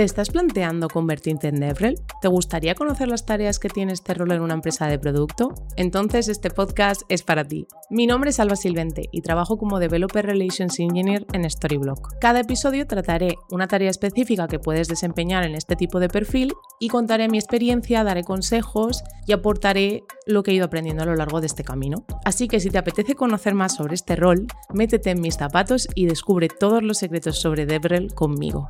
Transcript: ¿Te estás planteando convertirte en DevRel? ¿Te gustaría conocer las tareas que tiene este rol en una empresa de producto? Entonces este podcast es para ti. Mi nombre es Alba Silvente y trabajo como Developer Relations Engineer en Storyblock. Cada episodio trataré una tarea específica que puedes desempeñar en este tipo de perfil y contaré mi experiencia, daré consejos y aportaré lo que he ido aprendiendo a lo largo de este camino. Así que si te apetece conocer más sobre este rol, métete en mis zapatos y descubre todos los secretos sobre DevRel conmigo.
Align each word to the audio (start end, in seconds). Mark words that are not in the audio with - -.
¿Te 0.00 0.04
estás 0.04 0.30
planteando 0.30 0.88
convertirte 0.88 1.48
en 1.48 1.60
DevRel? 1.60 2.00
¿Te 2.22 2.28
gustaría 2.28 2.74
conocer 2.74 3.08
las 3.08 3.26
tareas 3.26 3.58
que 3.58 3.68
tiene 3.68 3.92
este 3.92 4.14
rol 4.14 4.32
en 4.32 4.40
una 4.40 4.54
empresa 4.54 4.86
de 4.86 4.98
producto? 4.98 5.52
Entonces 5.76 6.28
este 6.28 6.48
podcast 6.48 7.02
es 7.10 7.22
para 7.22 7.44
ti. 7.44 7.66
Mi 7.90 8.06
nombre 8.06 8.30
es 8.30 8.40
Alba 8.40 8.56
Silvente 8.56 9.10
y 9.12 9.20
trabajo 9.20 9.58
como 9.58 9.78
Developer 9.78 10.24
Relations 10.24 10.80
Engineer 10.80 11.26
en 11.34 11.44
Storyblock. 11.50 12.14
Cada 12.18 12.40
episodio 12.40 12.86
trataré 12.86 13.36
una 13.50 13.68
tarea 13.68 13.90
específica 13.90 14.48
que 14.48 14.58
puedes 14.58 14.88
desempeñar 14.88 15.44
en 15.44 15.54
este 15.54 15.76
tipo 15.76 16.00
de 16.00 16.08
perfil 16.08 16.54
y 16.78 16.88
contaré 16.88 17.28
mi 17.28 17.36
experiencia, 17.36 18.02
daré 18.02 18.24
consejos 18.24 19.04
y 19.26 19.32
aportaré 19.32 20.04
lo 20.24 20.42
que 20.42 20.52
he 20.52 20.54
ido 20.54 20.64
aprendiendo 20.64 21.02
a 21.02 21.06
lo 21.06 21.14
largo 21.14 21.42
de 21.42 21.46
este 21.46 21.62
camino. 21.62 22.06
Así 22.24 22.48
que 22.48 22.60
si 22.60 22.70
te 22.70 22.78
apetece 22.78 23.16
conocer 23.16 23.52
más 23.52 23.74
sobre 23.74 23.96
este 23.96 24.16
rol, 24.16 24.46
métete 24.72 25.10
en 25.10 25.20
mis 25.20 25.36
zapatos 25.36 25.88
y 25.94 26.06
descubre 26.06 26.48
todos 26.48 26.82
los 26.82 26.96
secretos 26.96 27.38
sobre 27.38 27.66
DevRel 27.66 28.14
conmigo. 28.14 28.66